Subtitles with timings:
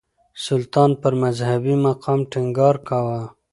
[0.45, 3.21] سلطان پر مذهبي مقام ټينګار کاوه.